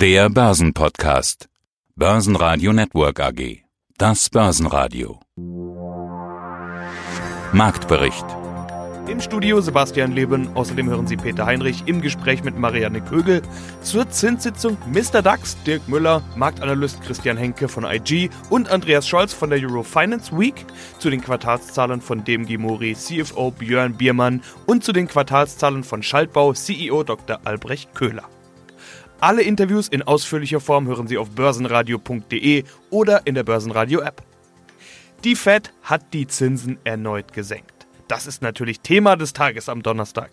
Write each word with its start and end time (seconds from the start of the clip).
Der 0.00 0.30
Börsenpodcast. 0.30 1.50
Börsenradio 1.94 2.72
Network 2.72 3.20
AG. 3.20 3.64
Das 3.98 4.30
Börsenradio. 4.30 5.20
Marktbericht. 7.52 8.24
Im 9.08 9.20
Studio 9.20 9.60
Sebastian 9.60 10.12
Leben, 10.12 10.56
außerdem 10.56 10.88
hören 10.88 11.06
Sie 11.06 11.18
Peter 11.18 11.44
Heinrich 11.44 11.82
im 11.84 12.00
Gespräch 12.00 12.42
mit 12.42 12.58
Marianne 12.58 13.02
Kögel 13.02 13.42
zur 13.82 14.08
Zinssitzung 14.08 14.78
Mr. 14.90 15.20
DAX, 15.20 15.62
Dirk 15.64 15.86
Müller, 15.86 16.22
Marktanalyst 16.34 17.02
Christian 17.02 17.36
Henke 17.36 17.68
von 17.68 17.84
IG 17.84 18.30
und 18.48 18.70
Andreas 18.70 19.06
Scholz 19.06 19.34
von 19.34 19.50
der 19.50 19.60
Euro 19.60 19.82
Finance 19.82 20.32
Week, 20.34 20.64
zu 20.98 21.10
den 21.10 21.20
Quartalszahlen 21.20 22.00
von 22.00 22.24
DMG 22.24 22.56
Mori, 22.56 22.94
CFO 22.94 23.50
Björn 23.50 23.92
Biermann 23.92 24.40
und 24.64 24.82
zu 24.82 24.92
den 24.92 25.08
Quartalszahlen 25.08 25.84
von 25.84 26.02
Schaltbau, 26.02 26.54
CEO 26.54 27.02
Dr. 27.02 27.40
Albrecht 27.44 27.94
Köhler. 27.94 28.26
Alle 29.22 29.42
Interviews 29.42 29.88
in 29.88 30.00
ausführlicher 30.00 30.60
Form 30.60 30.86
hören 30.86 31.06
Sie 31.06 31.18
auf 31.18 31.30
börsenradio.de 31.30 32.64
oder 32.88 33.26
in 33.26 33.34
der 33.34 33.42
Börsenradio 33.42 34.00
App. 34.00 34.22
Die 35.24 35.36
Fed 35.36 35.74
hat 35.82 36.14
die 36.14 36.26
Zinsen 36.26 36.78
erneut 36.84 37.34
gesenkt. 37.34 37.86
Das 38.08 38.26
ist 38.26 38.40
natürlich 38.40 38.80
Thema 38.80 39.16
des 39.16 39.34
Tages 39.34 39.68
am 39.68 39.82
Donnerstag. 39.82 40.30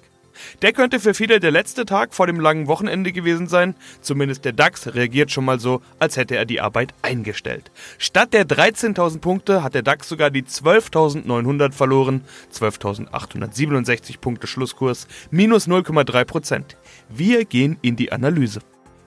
Der 0.61 0.71
könnte 0.71 1.01
für 1.01 1.13
viele 1.13 1.41
der 1.41 1.51
letzte 1.51 1.83
Tag 1.83 2.13
vor 2.13 2.27
dem 2.27 2.39
langen 2.39 2.67
Wochenende 2.67 3.11
gewesen 3.11 3.47
sein. 3.47 3.75
Zumindest 3.99 4.45
der 4.45 4.53
DAX 4.53 4.87
reagiert 4.93 5.31
schon 5.31 5.43
mal 5.43 5.59
so, 5.59 5.81
als 5.99 6.15
hätte 6.15 6.37
er 6.37 6.45
die 6.45 6.61
Arbeit 6.61 6.93
eingestellt. 7.01 7.71
Statt 7.97 8.33
der 8.33 8.47
13.000 8.47 9.19
Punkte 9.19 9.63
hat 9.63 9.73
der 9.73 9.81
DAX 9.81 10.07
sogar 10.07 10.29
die 10.29 10.43
12.900 10.43 11.73
verloren. 11.73 12.21
12.867 12.53 14.19
Punkte 14.19 14.47
Schlusskurs, 14.47 15.07
minus 15.29 15.67
0,3 15.67 16.23
Prozent. 16.23 16.77
Wir 17.09 17.43
gehen 17.43 17.77
in 17.81 17.97
die 17.97 18.13
Analyse. 18.13 18.61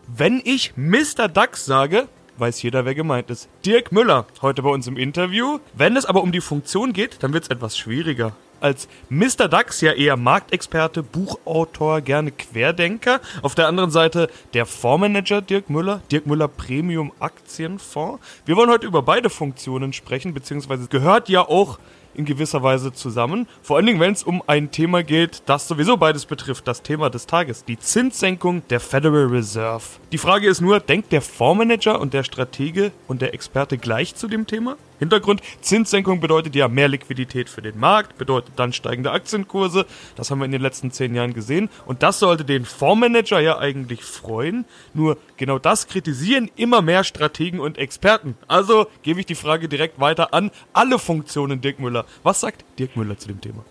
Wenn 0.07 0.41
ich 0.45 0.73
Mr. 0.77 1.29
DAX 1.29 1.65
sage, 1.65 2.09
weiß 2.39 2.63
jeder, 2.63 2.85
wer 2.85 2.95
gemeint 2.95 3.31
ist. 3.31 3.49
Dirk 3.65 3.93
Müller, 3.93 4.27
heute 4.43 4.63
bei 4.63 4.71
uns 4.71 4.87
im 4.87 4.97
Interview. 4.97 5.59
Wenn 5.75 5.97
es 5.97 6.07
aber 6.07 6.23
um 6.23 6.33
die 6.33 6.41
Funktion 6.41 6.93
geht, 6.93 7.23
dann 7.23 7.33
wird 7.33 7.45
es 7.45 7.51
etwas 7.51 7.77
schwieriger 7.77 8.33
als 8.61 8.89
Mr. 9.09 9.49
Dax 9.49 9.81
ja 9.81 9.93
eher 9.93 10.17
Marktexperte, 10.17 11.03
Buchautor, 11.03 12.01
gerne 12.01 12.31
Querdenker. 12.31 13.21
Auf 13.43 13.55
der 13.55 13.67
anderen 13.67 13.91
Seite 13.91 14.29
der 14.55 14.67
Fondsmanager 14.67 15.43
Dirk 15.43 15.71
Müller, 15.71 16.03
Dirk 16.11 16.27
Müller 16.27 16.49
Premium 16.49 17.13
Aktienfonds. 17.21 18.23
Wir 18.45 18.57
wollen 18.57 18.71
heute 18.71 18.87
über 18.87 19.03
beide 19.03 19.31
Funktionen 19.31 19.93
sprechen, 19.93 20.35
beziehungsweise 20.35 20.87
gehört 20.89 21.29
ja 21.29 21.43
auch 21.43 21.79
in 22.15 22.25
gewisser 22.25 22.63
Weise 22.63 22.93
zusammen. 22.93 23.47
Vor 23.63 23.77
allen 23.77 23.87
Dingen, 23.87 24.01
wenn 24.01 24.13
es 24.13 24.23
um 24.23 24.43
ein 24.47 24.71
Thema 24.71 25.03
geht, 25.03 25.43
das 25.47 25.69
sowieso 25.69 25.97
beides 25.97 26.27
betrifft, 26.27 26.67
das 26.69 26.83
Thema 26.83 27.11
des 27.11 27.27
Tages, 27.27 27.65
die 27.65 27.79
Zinssenkung 27.79 28.63
der 28.69 28.81
Federal 28.81 29.27
Reserve. 29.27 29.85
Die 30.13 30.19
Frage 30.19 30.49
ist 30.49 30.61
nur, 30.61 30.81
denkt 30.81 31.13
der 31.13 31.23
Fondsmanager 31.23 32.01
und 32.01 32.15
der 32.15 32.25
Stratege 32.25 32.93
und 33.09 33.23
der 33.23 33.35
Experte 33.35 33.79
gleich 33.79 34.15
zu 34.15 34.29
dem 34.29 34.47
Thema? 34.47 34.77
Hintergrund, 35.01 35.41
Zinssenkung 35.61 36.21
bedeutet 36.21 36.55
ja 36.55 36.69
mehr 36.69 36.87
Liquidität 36.87 37.49
für 37.49 37.63
den 37.63 37.79
Markt, 37.79 38.17
bedeutet 38.19 38.53
dann 38.57 38.73
steigende 38.73 39.11
Aktienkurse. 39.11 39.87
Das 40.15 40.31
haben 40.31 40.39
wir 40.39 40.45
in 40.45 40.53
den 40.53 40.63
letzten 40.63 40.93
zehn 40.93 41.15
Jahren 41.15 41.35
gesehen. 41.35 41.69
Und 41.87 42.05
das 42.05 42.21
sollte 42.21 42.45
den 42.45 42.65
Fondsmanager 42.65 43.41
ja 43.41 43.59
eigentlich 43.59 44.05
freuen. 44.05 44.67
Nur 44.95 45.17
genau 45.37 45.59
das 45.59 45.89
kritisieren 45.89 46.51
immer 46.55 46.83
mehr 46.83 47.03
Strategen 47.03 47.61
und 47.61 47.79
Experten. 47.79 48.37
Also 48.47 48.87
gebe 49.03 49.21
ich 49.21 49.27
die 49.27 49.35
Frage 49.35 49.69
direkt 49.69 49.99
weiter 49.99 50.35
an 50.35 50.51
alle 50.73 50.99
Funktionen 50.99 51.61
Dirk 51.61 51.81
Müller. 51.81 52.05
Was 52.23 52.41
sagt 52.41 52.65
Dirk 52.79 52.97
Müller 52.97 53.19
zu 53.19 53.29
dem 53.29 53.41
Thema? 53.41 53.65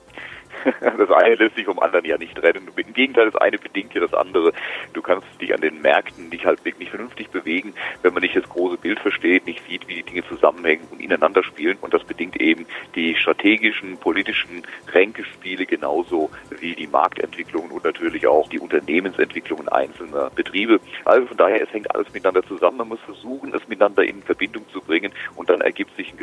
Das 1.00 1.12
eine 1.12 1.36
lässt 1.36 1.56
sich 1.56 1.66
vom 1.66 1.80
anderen 1.80 2.06
ja 2.06 2.18
nicht 2.18 2.36
trennen. 2.36 2.68
Im 2.76 2.94
Gegenteil, 2.94 3.26
das 3.26 3.36
eine 3.36 3.58
bedingt 3.58 3.94
ja 3.94 4.02
das 4.02 4.14
andere. 4.14 4.54
Du 4.94 5.02
kannst 5.02 5.28
dich 5.40 5.54
an 5.54 5.62
den 5.62 5.82
Märkten 5.82 6.30
nicht 6.30 6.46
halt 6.46 6.64
wirklich 6.66 6.90
vernünftig 6.90 7.30
bewegen, 7.30 7.74
wenn 8.02 8.14
man 8.14 8.22
nicht 8.22 8.36
das 8.36 8.48
große 8.50 8.78
Bild 8.78 9.00
versteht, 9.00 9.46
nicht 9.46 9.66
sieht, 9.68 9.88
wie 9.88 9.96
die 9.96 10.04
Dinge 10.04 10.28
zusammenhängen 10.28 10.88
und 10.92 11.02
ineinander 11.02 11.44
spielen. 11.44 11.78
Und 11.82 11.94
das 11.94 12.04
bedingt 12.04 12.40
eben 12.42 12.66
die 12.96 13.16
strategischen, 13.16 13.98
politischen 13.98 14.64
Ränkespiele 14.92 15.66
genauso 15.66 16.30
wie 16.60 16.76
die 16.76 16.88
Marktentwicklungen 16.88 17.72
und 17.72 17.84
natürlich 17.84 18.28
auch 18.28 18.50
die 18.50 18.60
Unternehmensentwicklungen 18.60 19.70
einzelner 19.70 20.30
Betriebe. 20.30 20.80
Also 21.06 21.28
von 21.28 21.38
daher, 21.38 21.62
es 21.62 21.72
hängt 21.74 21.94
alles 21.96 22.12
miteinander 22.14 22.44
zusammen. 22.44 22.78
Man 22.78 22.90
muss 22.90 23.00
versuchen, 23.02 23.54
es 23.54 23.68
miteinander 23.68 24.04
in 24.04 24.22
Verbindung 24.24 24.68
zu 24.70 24.82
bringen 24.82 25.12
und 25.36 25.50
dann 25.50 25.62
ergibt 25.62 25.96
sich 25.96 26.12
ein 26.12 26.18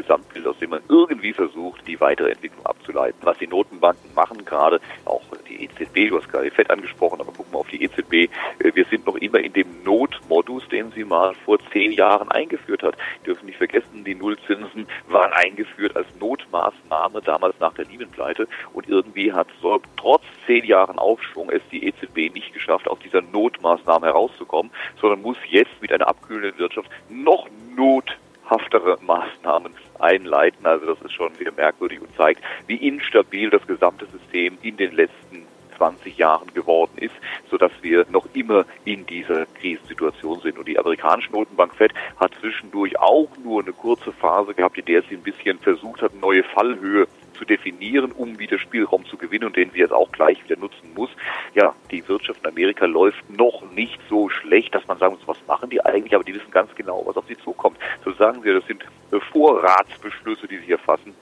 Gesamtbild, 0.47 0.49
aus 0.49 0.59
dem 0.59 0.71
man 0.71 0.81
irgendwie 0.89 1.33
versucht, 1.33 1.87
die 1.87 2.01
weitere 2.01 2.31
Entwicklung 2.31 2.65
abzuleiten. 2.65 3.19
Was 3.23 3.39
die 3.39 3.47
Notenbanken 3.47 4.15
machen, 4.15 4.45
gerade, 4.45 4.81
auch 5.05 5.23
die 5.49 5.65
EZB, 5.65 6.11
du 6.11 6.19
hast 6.19 6.31
gerade 6.31 6.51
FED 6.51 6.71
angesprochen, 6.71 7.21
aber 7.21 7.33
gucken 7.33 7.53
wir 7.53 7.59
auf 7.59 7.69
die 7.69 7.83
EZB. 7.83 8.12
Äh, 8.12 8.29
wir 8.75 8.84
sind 8.87 9.07
noch 9.07 9.17
immer 9.17 9.39
in 9.39 9.53
dem 9.53 9.83
Notmodus, 9.84 10.69
den 10.69 10.91
sie 10.93 11.05
mal 11.05 11.34
vor 11.45 11.59
zehn 11.73 11.93
Jahren 11.93 12.31
eingeführt 12.31 12.83
hat. 12.83 12.97
Wir 13.23 13.34
dürfen 13.34 13.47
nicht 13.47 13.59
vergessen, 13.59 14.05
die 14.05 14.15
Nullzinsen 14.15 14.87
waren 15.09 15.33
eingeführt 15.33 15.97
als 15.97 16.07
Notmaßnahme 16.21 17.21
damals 17.23 17.59
nach 17.61 17.75
der 17.75 17.84
Lehman-Pleite 17.87 18.49
und 18.73 18.89
irgendwie 18.89 19.33
hat 19.33 19.49
so 19.61 19.81
trotz 19.97 20.23
zehn 20.47 20.65
Jahren 20.65 20.99
Aufschwung 20.99 21.51
es 21.51 21.63
die 21.71 21.87
EZB 21.87 22.33
nicht 22.33 22.53
geschafft, 22.53 22.89
aus 22.89 22.99
dieser 23.01 23.23
Notmaßnahme 23.23 24.07
herauszukommen, 24.07 24.71
sondern 25.01 25.23
muss 25.23 25.37
jetzt 25.49 25.81
mit 25.81 25.93
einer 25.93 26.09
abkühlenden 26.09 26.59
Wirtschaft 26.59 26.91
noch 27.09 27.49
nothaftere 27.77 28.99
Maßnahmen 29.03 29.75
einleiten. 30.01 30.67
Also 30.67 30.87
das 30.87 31.03
ist 31.03 31.12
schon 31.12 31.34
sehr 31.34 31.53
merkwürdig 31.53 32.01
und 32.01 32.15
zeigt, 32.17 32.43
wie 32.67 32.77
instabil 32.77 33.51
das 33.51 33.67
gesamte 33.67 34.07
System 34.07 34.59
in 34.62 34.77
den 34.77 34.93
letzten 34.93 35.47
20 35.77 36.17
Jahren 36.17 36.53
geworden 36.55 36.97
ist, 36.97 37.15
sodass 37.51 37.73
wir 37.83 38.07
noch 38.11 38.27
immer 38.34 38.65
in 38.84 39.07
dieser 39.07 39.47
Krisensituation 39.47 40.41
sind. 40.41 40.59
Und 40.59 40.69
die 40.69 40.79
amerikanische 40.79 41.33
Notenbank 41.33 41.75
Fed 41.75 41.93
hat 42.19 42.33
zwischendurch 42.41 42.99
auch 42.99 43.29
nur 43.43 43.62
eine 43.62 43.73
kurze 43.73 44.12
Phase 44.12 44.55
gehabt, 44.55 44.79
in 44.79 44.84
der 44.87 45.03
sie 45.03 45.17
ein 45.17 45.23
bisschen 45.23 45.59
versucht 45.59 46.03
hat, 46.03 46.15
neue 46.15 46.43
Fallhöhe 46.43 47.07
zu 47.37 47.45
definieren, 47.45 48.13
um 48.13 48.39
wieder 48.39 48.59
Spielraum 48.59 49.05
zu 49.07 49.17
gewinnen 49.17 49.45
und 49.45 49.57
den 49.57 49.71
sie 49.71 49.79
jetzt 49.79 49.93
auch 49.93 50.11
gleich 50.13 50.43
wieder 50.45 50.59
nutzen 50.59 50.93
muss. 50.95 51.11
Ja, 51.55 51.75
die 51.91 52.07
Wirtschaft 52.09 52.41
in 52.43 52.51
Amerika 52.51 52.87
läuft 52.87 53.29
noch 53.31 53.63
nicht 53.73 54.01
so 54.09 54.29
schlecht, 54.29 54.75
dass 54.75 54.87
man 54.87 54.99
sagen 54.99 55.15
muss, 55.15 55.29
was 55.29 55.47
machen 55.47 55.71
die 55.71 55.85
eigentlich, 55.85 56.15
aber 56.15 56.25
die 56.25 56.35
wissen 56.35 56.51
ganz 56.51 56.75
genau, 56.75 57.03
was 57.07 57.17
auf 57.17 57.27
sie 57.27 57.39
zukommt. 57.39 57.79
So 58.05 58.13
sagen 58.13 58.43
sie, 58.43 58.53
das 58.53 58.67
sind 58.67 58.85
Vorratsbeschlüsse, 59.33 60.49
die 60.49 60.59
sie 60.59 60.67
hier 60.67 60.79
fassen 60.79 61.15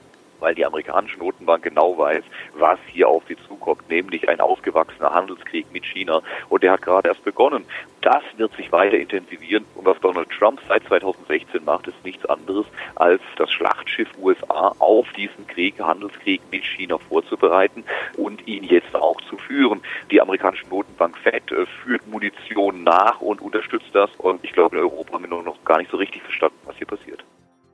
weil 0.45 0.53
die 0.53 0.63
amerikanische 0.63 1.17
Notenbank 1.17 1.63
genau 1.63 1.97
weiß, 1.97 2.23
was 2.53 2.77
hier 2.85 3.09
auf 3.09 3.23
sie 3.27 3.35
zukommt, 3.47 3.89
nämlich 3.89 4.29
ein 4.29 4.39
ausgewachsener 4.39 5.11
Handelskrieg 5.11 5.65
mit 5.73 5.83
China. 5.87 6.21
Und 6.49 6.61
der 6.61 6.73
hat 6.73 6.83
gerade 6.83 7.07
erst 7.07 7.23
begonnen. 7.23 7.65
Das 8.01 8.21
wird 8.37 8.55
sich 8.55 8.71
weiter 8.71 8.95
intensivieren. 8.95 9.65
Und 9.73 9.85
was 9.85 9.99
Donald 10.01 10.29
Trump 10.29 10.61
seit 10.67 10.83
2016 10.83 11.65
macht, 11.65 11.87
ist 11.87 12.05
nichts 12.05 12.23
anderes, 12.27 12.67
als 12.93 13.23
das 13.37 13.51
Schlachtschiff 13.51 14.07
USA 14.21 14.75
auf 14.77 15.11
diesen 15.13 15.47
Krieg, 15.47 15.79
Handelskrieg 15.79 16.41
mit 16.51 16.63
China 16.63 16.99
vorzubereiten 16.99 17.83
und 18.15 18.47
ihn 18.47 18.65
jetzt 18.65 18.95
auch 18.95 19.19
zu 19.21 19.39
führen. 19.39 19.81
Die 20.11 20.21
amerikanische 20.21 20.67
Notenbank 20.67 21.17
Fed 21.17 21.51
äh, 21.51 21.65
führt 21.65 22.05
Munition 22.05 22.83
nach 22.83 23.19
und 23.19 23.41
unterstützt 23.41 23.89
das. 23.93 24.11
Und 24.19 24.43
ich 24.43 24.53
glaube, 24.53 24.75
in 24.77 24.83
Europa 24.83 25.13
haben 25.13 25.23
wir 25.27 25.41
noch 25.41 25.63
gar 25.65 25.79
nicht 25.79 25.89
so 25.89 25.97
richtig 25.97 26.21
verstanden, 26.21 26.59
was 26.67 26.77
hier 26.77 26.85
passiert. 26.85 27.23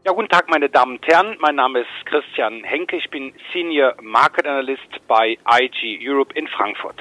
Ja, 0.03 0.13
guten 0.13 0.29
Tag, 0.29 0.49
meine 0.49 0.67
Damen 0.67 0.93
und 0.97 1.05
Herren. 1.05 1.37
Mein 1.41 1.53
Name 1.53 1.81
ist 1.81 2.05
Christian 2.05 2.63
Henke. 2.63 2.97
Ich 2.97 3.07
bin 3.11 3.33
Senior 3.53 3.93
Market 4.01 4.47
Analyst 4.47 4.81
bei 5.07 5.37
IG 5.47 5.99
Europe 6.01 6.33
in 6.33 6.47
Frankfurt. 6.47 6.95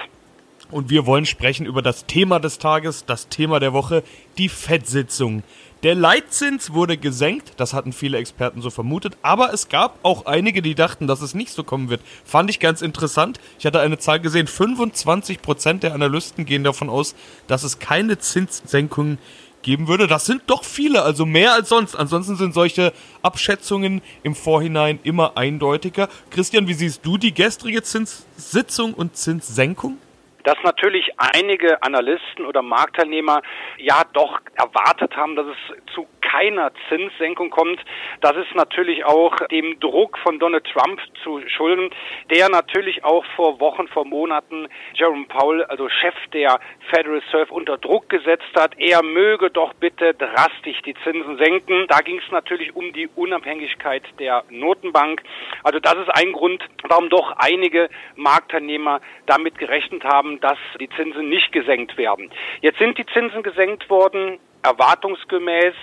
Und 0.71 0.91
wir 0.91 1.07
wollen 1.07 1.25
sprechen 1.25 1.65
über 1.65 1.81
das 1.81 2.05
Thema 2.05 2.41
des 2.41 2.59
Tages, 2.59 3.07
das 3.07 3.31
Thema 3.31 3.59
der 3.59 3.73
Woche, 3.73 4.03
die 4.37 4.51
FED-Sitzung. 4.51 5.45
Der 5.83 5.95
Leitzins 5.95 6.75
wurde 6.75 6.99
gesenkt, 6.99 7.55
das 7.57 7.73
hatten 7.73 7.95
viele 7.95 8.19
Experten 8.19 8.61
so 8.61 8.69
vermutet, 8.69 9.17
aber 9.23 9.55
es 9.55 9.71
gab 9.71 9.99
auch 10.03 10.27
einige, 10.27 10.61
die 10.61 10.75
dachten, 10.75 11.07
dass 11.07 11.23
es 11.23 11.35
nicht 11.35 11.53
so 11.53 11.65
kommen 11.65 11.89
wird. 11.89 12.03
Fand 12.27 12.51
ich 12.51 12.61
ganz 12.61 12.83
interessant. 12.83 13.41
Ich 13.59 13.65
hatte 13.65 13.81
eine 13.81 13.97
Zahl 13.97 14.21
gesehen, 14.21 14.47
25% 14.47 15.81
der 15.81 15.95
Analysten 15.95 16.45
gehen 16.45 16.65
davon 16.65 16.91
aus, 16.91 17.15
dass 17.47 17.65
es 17.65 17.79
keine 17.79 18.19
Zinssenkungen 18.19 19.17
geben 19.63 19.89
würde. 19.89 20.07
Das 20.07 20.27
sind 20.27 20.43
doch 20.47 20.65
viele, 20.65 21.03
also 21.03 21.27
mehr 21.27 21.53
als 21.53 21.69
sonst. 21.69 21.95
Ansonsten 21.95 22.37
sind 22.37 22.55
solche 22.55 22.93
Abschätzungen 23.23 24.03
im 24.23 24.35
Vorhinein 24.35 24.99
immer 25.03 25.37
eindeutiger. 25.37 26.09
Christian, 26.31 26.69
wie 26.69 26.75
siehst 26.75 27.05
du 27.05 27.19
die 27.19 27.35
gestrige 27.35 27.83
Zinssitzung 27.83 28.95
und 28.95 29.17
Zinssenkung? 29.17 29.99
Dass 30.45 30.57
natürlich 30.63 31.11
einige 31.17 31.83
Analysten 31.83 32.47
oder 32.47 32.63
Marktteilnehmer 32.63 33.43
ja 33.79 34.03
doch 34.13 34.41
erwartet 34.55 35.17
haben, 35.17 35.37
dass 35.37 35.47
es 35.47 35.95
zu 35.95 36.07
keiner 36.31 36.71
Zinssenkung 36.89 37.51
kommt. 37.51 37.81
Das 38.21 38.37
ist 38.37 38.55
natürlich 38.55 39.05
auch 39.05 39.35
dem 39.51 39.81
Druck 39.81 40.19
von 40.19 40.39
Donald 40.39 40.65
Trump 40.67 41.01
zu 41.25 41.41
schulden, 41.49 41.91
der 42.31 42.49
natürlich 42.49 43.05
auch 43.05 43.25
vor 43.37 43.59
Wochen, 43.59 43.89
vor 43.89 44.05
Monaten 44.05 44.69
Jerome 44.95 45.27
Powell, 45.27 45.65
also 45.65 45.89
Chef 45.89 46.15
der 46.33 46.61
Federal 46.91 47.19
Reserve, 47.19 47.53
unter 47.53 47.79
Druck 47.79 48.09
gesetzt 48.09 48.51
hat. 48.55 48.79
Er 48.79 49.03
möge 49.03 49.51
doch 49.51 49.73
bitte 49.75 50.15
drastisch 50.15 50.81
die 50.83 50.95
Zinsen 51.03 51.37
senken. 51.39 51.87
Da 51.89 51.99
ging 51.99 52.21
es 52.25 52.31
natürlich 52.31 52.77
um 52.77 52.93
die 52.93 53.09
Unabhängigkeit 53.17 54.05
der 54.19 54.45
Notenbank. 54.51 55.23
Also 55.65 55.81
das 55.81 55.95
ist 55.95 56.11
ein 56.11 56.33
Grund, 56.33 56.65
warum 56.89 57.09
doch 57.11 57.33
einige 57.39 57.89
Marktteilnehmer 58.15 59.01
damit 59.27 59.59
gerechnet 59.59 60.05
haben, 60.05 60.30
dass 60.39 60.59
die 60.79 60.89
Zinsen 60.91 61.29
nicht 61.29 61.51
gesenkt 61.51 61.97
werden. 61.97 62.31
Jetzt 62.61 62.79
sind 62.79 62.99
die 62.99 63.07
Zinsen 63.07 63.43
gesenkt 63.43 63.91
worden 63.91 64.39
erwartungsgemäß 64.63 65.75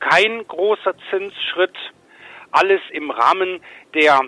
kein 0.00 0.46
großer 0.46 0.94
Zinsschritt, 1.10 1.76
alles 2.50 2.80
im 2.90 3.10
Rahmen 3.10 3.60
der 3.94 4.20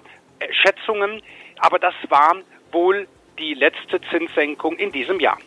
Schätzungen, 0.63 1.23
aber 1.59 1.79
das 1.79 1.95
war 2.09 2.37
wohl 2.73 3.07
die 3.39 3.55
letzte 3.55 4.01
Zinssenkung 4.11 4.77
in 4.77 4.93
diesem 4.93 5.21
Jahr. 5.21 5.39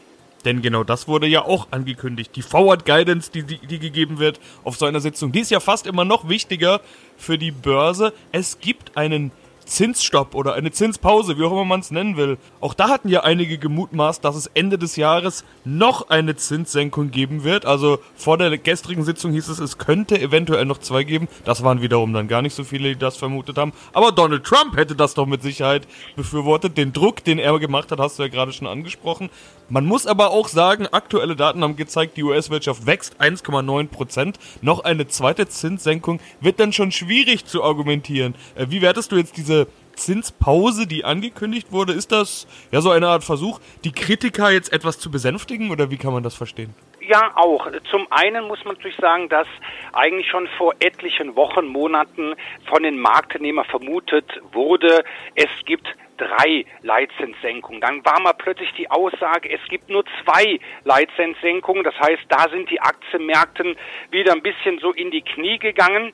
Denn 0.46 0.62
genau 0.62 0.84
das 0.84 1.08
wurde 1.08 1.28
ja 1.28 1.44
auch 1.44 1.72
angekündigt. 1.72 2.36
Die 2.36 2.42
Forward 2.42 2.86
Guidance, 2.86 3.32
die, 3.32 3.44
die, 3.44 3.60
die, 3.60 3.80
gegeben 3.80 4.18
wird 4.18 4.40
auf 4.64 4.76
so 4.76 4.86
einer 4.86 5.00
Sitzung, 5.00 5.32
die 5.32 5.42
ist 5.42 5.52
ja 5.52 5.60
fast 5.60 5.86
immer 5.86 6.04
noch 6.04 6.30
wichtiger 6.30 6.82
für 7.16 7.38
die 7.38 7.52
Börse. 7.52 8.12
Es 8.32 8.60
gibt 8.60 8.98
einen 8.98 9.32
Zinsstopp 9.66 10.36
oder 10.36 10.54
eine 10.54 10.72
Zinspause, 10.72 11.38
wie 11.38 11.44
auch 11.44 11.52
immer 11.52 11.66
man 11.66 11.80
es 11.80 11.92
nennen 11.92 12.18
will. 12.18 12.38
Auch 12.60 12.74
da 12.74 12.90
hatten 12.90 13.10
ja 13.10 13.24
einige 13.24 13.58
gemutmaßt, 13.58 14.24
dass 14.24 14.36
es 14.36 14.48
Ende 14.48 14.78
des 14.78 14.96
Jahres 14.96 15.44
noch 15.64 16.10
eine 16.10 16.36
Zinssenkung 16.36 17.12
geben 17.12 17.44
wird. 17.44 17.66
Also 17.66 18.00
vor 18.16 18.38
der 18.38 18.58
gestrigen 18.58 19.04
Sitzung 19.04 19.32
hieß 19.32 19.48
es, 19.50 19.60
es 19.60 19.78
könnte 19.78 20.20
eventuell 20.20 20.66
noch 20.66 20.80
zwei 20.80 21.04
geben. 21.04 21.28
Das 21.46 21.64
waren 21.64 21.82
wiederum 21.82 22.14
dann 22.14 22.28
gar 22.28 22.42
nicht 22.42 22.56
so 22.56 22.64
viele, 22.64 22.90
die 22.90 23.00
das 23.00 23.18
vermutet 23.18 23.58
haben. 23.58 23.74
Aber 23.94 24.12
Donald 24.12 24.44
Trump 24.44 24.76
hätte 24.76 24.96
das 24.96 25.14
doch 25.14 25.26
mit 25.26 25.42
Sicherheit 25.42 25.88
befürwortet. 26.16 26.78
Den 26.78 26.94
Druck, 26.94 27.24
den 27.24 27.40
er 27.40 27.58
gemacht 27.60 27.92
hat, 27.92 28.00
hast 28.00 28.20
du 28.20 28.24
ja 28.24 28.30
gerade 28.30 28.54
schon 28.54 28.68
angesprochen. 28.68 29.30
Man 29.70 29.86
muss 29.86 30.06
aber 30.06 30.32
auch 30.32 30.50
sagen, 30.50 30.88
aktuelle 30.88 31.38
Daten 31.38 31.64
haben 31.64 31.78
gezeigt, 31.78 32.18
die 32.18 32.24
US-Wirtschaft 32.24 32.86
wächst 32.86 33.22
1,9 33.22 33.88
Prozent. 33.88 34.38
Noch 34.62 34.84
eine 34.84 35.08
zweite 35.08 35.48
Zinssenkung 35.48 36.20
wird 36.42 36.60
dann 36.60 36.74
schon 36.74 36.92
schwierig 36.92 37.46
zu 37.46 37.64
argumentieren. 37.64 38.36
Äh, 38.56 38.66
wie 38.70 38.82
wertest 38.82 39.14
du 39.14 39.16
jetzt 39.16 39.38
diese 39.38 39.61
Zinspause, 40.06 40.88
die 40.88 41.06
angekündigt 41.06 41.72
wurde? 41.72 41.94
Ist 41.94 42.12
das 42.12 42.48
ja 42.72 42.82
so 42.82 42.90
eine 42.92 43.08
Art 43.08 43.24
Versuch, 43.24 43.60
die 43.84 43.92
Kritiker 43.92 44.52
jetzt 44.52 44.74
etwas 44.74 45.00
zu 45.00 45.12
besänftigen 45.12 45.72
oder 45.72 45.90
wie 45.92 45.98
kann 45.98 46.14
man 46.14 46.24
das 46.24 46.36
verstehen? 46.36 46.74
Ja, 47.02 47.32
auch. 47.36 47.68
Zum 47.90 48.08
einen 48.12 48.46
muss 48.46 48.64
man 48.64 48.76
natürlich 48.76 48.98
sagen, 48.98 49.28
dass 49.28 49.48
eigentlich 49.92 50.30
schon 50.30 50.48
vor 50.58 50.76
etlichen 50.80 51.36
Wochen, 51.36 51.66
Monaten 51.66 52.36
von 52.70 52.84
den 52.84 53.00
Marktnehmern 53.00 53.66
vermutet 53.66 54.26
wurde, 54.52 55.04
es 55.36 55.50
gibt 55.66 55.88
drei 56.18 56.66
Leitzinssenkungen. 56.84 57.82
Dann 57.82 58.06
war 58.06 58.20
mal 58.22 58.34
plötzlich 58.34 58.72
die 58.78 58.90
Aussage, 58.90 59.50
es 59.50 59.62
gibt 59.70 59.90
nur 59.90 60.04
zwei 60.24 60.60
Leitzinssenkungen. 60.84 61.84
Das 61.84 62.00
heißt, 62.00 62.24
da 62.30 62.48
sind 62.50 62.70
die 62.70 62.80
Aktienmärkten 62.80 63.76
wieder 64.12 64.34
ein 64.34 64.44
bisschen 64.44 64.80
so 64.80 64.92
in 64.92 65.12
die 65.12 65.22
Knie 65.22 65.58
gegangen. 65.58 66.14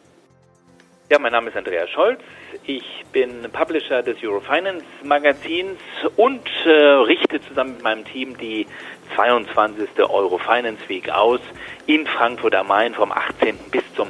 Ja, 1.09 1.19
mein 1.19 1.31
Name 1.31 1.49
ist 1.49 1.55
Andreas 1.55 1.89
Scholz. 1.89 2.19
Ich 2.65 2.83
bin 3.13 3.49
Publisher 3.53 4.03
des 4.03 4.17
Eurofinance 4.21 4.83
Magazins 5.05 5.79
und 6.17 6.45
äh, 6.65 6.69
richte 6.69 7.39
zusammen 7.39 7.75
mit 7.75 7.83
meinem 7.83 8.03
Team 8.03 8.37
die 8.37 8.67
22. 9.15 9.87
Eurofinance 9.99 10.81
Week 10.89 11.09
aus 11.09 11.39
in 11.85 12.05
Frankfurt 12.05 12.55
am 12.55 12.67
Main 12.67 12.93
vom 12.93 13.13
18. 13.13 13.55
bis 13.71 13.83
zum 13.95 14.09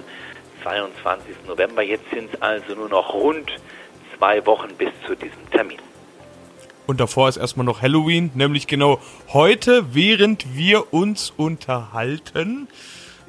22. 0.63 1.35
November. 1.45 1.83
Jetzt 1.83 2.09
sind 2.09 2.33
es 2.33 2.41
also 2.41 2.73
nur 2.73 2.89
noch 2.89 3.13
rund 3.13 3.51
zwei 4.17 4.43
Wochen 4.47 4.69
bis 4.75 4.89
zu 5.05 5.13
diesem 5.13 5.51
Termin. 5.51 5.77
Und 6.87 6.99
davor 6.99 7.29
ist 7.29 7.37
erstmal 7.37 7.67
noch 7.67 7.83
Halloween, 7.83 8.31
nämlich 8.33 8.65
genau 8.65 8.99
heute, 9.31 9.93
während 9.93 10.55
wir 10.55 10.91
uns 10.91 11.29
unterhalten. 11.29 12.67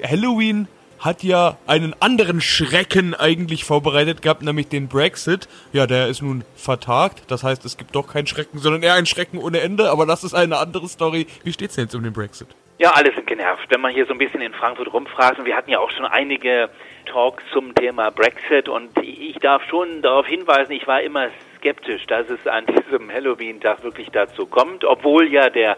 Halloween 0.02 0.68
hat 0.98 1.22
ja 1.22 1.56
einen 1.66 1.94
anderen 2.00 2.40
Schrecken 2.40 3.14
eigentlich 3.14 3.64
vorbereitet 3.64 4.22
gehabt, 4.22 4.42
nämlich 4.42 4.68
den 4.68 4.88
Brexit. 4.88 5.48
Ja, 5.72 5.86
der 5.86 6.08
ist 6.08 6.22
nun 6.22 6.44
vertagt. 6.56 7.22
Das 7.28 7.44
heißt, 7.44 7.64
es 7.64 7.76
gibt 7.76 7.94
doch 7.94 8.12
keinen 8.12 8.26
Schrecken, 8.26 8.58
sondern 8.58 8.82
eher 8.82 8.94
ein 8.94 9.06
Schrecken 9.06 9.38
ohne 9.38 9.60
Ende. 9.60 9.90
Aber 9.90 10.06
das 10.06 10.24
ist 10.24 10.34
eine 10.34 10.58
andere 10.58 10.88
Story. 10.88 11.26
Wie 11.44 11.52
steht's 11.52 11.76
denn 11.76 11.84
jetzt 11.84 11.94
um 11.94 12.02
den 12.02 12.12
Brexit? 12.12 12.48
Ja, 12.78 12.92
alle 12.92 13.12
sind 13.12 13.26
genervt. 13.26 13.66
Wenn 13.70 13.80
man 13.80 13.92
hier 13.92 14.06
so 14.06 14.12
ein 14.12 14.18
bisschen 14.18 14.40
in 14.40 14.52
Frankfurt 14.52 14.92
rumfragt, 14.92 15.38
und 15.38 15.46
wir 15.46 15.56
hatten 15.56 15.70
ja 15.70 15.80
auch 15.80 15.90
schon 15.90 16.06
einige 16.06 16.70
Talks 17.06 17.42
zum 17.52 17.74
Thema 17.74 18.10
Brexit 18.10 18.68
und 18.68 18.96
ich 19.02 19.36
darf 19.38 19.64
schon 19.64 20.02
darauf 20.02 20.26
hinweisen, 20.26 20.72
ich 20.72 20.86
war 20.86 21.02
immer 21.02 21.28
skeptisch, 21.56 22.06
dass 22.06 22.28
es 22.30 22.46
an 22.46 22.66
diesem 22.66 23.10
Halloween-Tag 23.10 23.82
wirklich 23.82 24.10
dazu 24.10 24.46
kommt, 24.46 24.84
obwohl 24.84 25.32
ja 25.32 25.50
der 25.50 25.76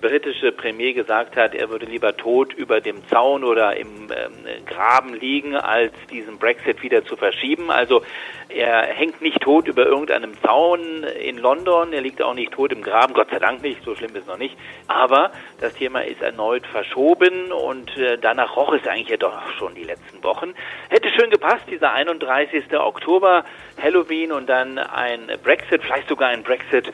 britische 0.00 0.52
Premier 0.52 0.92
gesagt 0.92 1.36
hat, 1.36 1.54
er 1.54 1.70
würde 1.70 1.86
lieber 1.86 2.16
tot 2.16 2.52
über 2.54 2.80
dem 2.80 3.06
Zaun 3.08 3.44
oder 3.44 3.76
im 3.76 4.08
ähm, 4.10 4.64
Graben 4.66 5.14
liegen, 5.14 5.56
als 5.56 5.92
diesen 6.10 6.38
Brexit 6.38 6.82
wieder 6.82 7.04
zu 7.04 7.16
verschieben. 7.16 7.70
Also 7.70 8.02
er 8.48 8.82
hängt 8.82 9.20
nicht 9.22 9.40
tot 9.40 9.66
über 9.68 9.86
irgendeinem 9.86 10.34
Zaun 10.42 11.04
in 11.04 11.38
London, 11.38 11.92
er 11.92 12.00
liegt 12.00 12.22
auch 12.22 12.34
nicht 12.34 12.52
tot 12.52 12.72
im 12.72 12.82
Graben, 12.82 13.14
Gott 13.14 13.30
sei 13.30 13.38
Dank 13.38 13.62
nicht, 13.62 13.82
so 13.84 13.94
schlimm 13.94 14.14
ist 14.14 14.22
es 14.22 14.26
noch 14.26 14.38
nicht. 14.38 14.56
Aber 14.86 15.32
das 15.60 15.74
Thema 15.74 16.04
ist 16.04 16.22
erneut 16.22 16.66
verschoben 16.66 17.52
und 17.52 17.96
äh, 17.96 18.18
danach 18.18 18.56
roch 18.56 18.74
es 18.74 18.86
eigentlich 18.86 19.08
ja 19.08 19.16
doch 19.16 19.50
schon 19.58 19.74
die 19.74 19.84
letzten 19.84 20.22
Wochen. 20.22 20.54
Hätte 20.88 21.08
schön 21.10 21.30
gepasst, 21.30 21.64
dieser 21.70 21.92
31. 21.92 22.64
Oktober, 22.78 23.44
Halloween 23.82 24.32
und 24.32 24.48
dann 24.48 24.78
ein 24.78 25.30
Brexit, 25.42 25.82
vielleicht 25.82 26.08
sogar 26.08 26.28
ein 26.28 26.42
Brexit 26.42 26.92